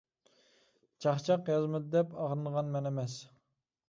[1.05, 3.19] چاقچاق يازمىدى دەپ، ئاغرىنغان مەن ئەمەس.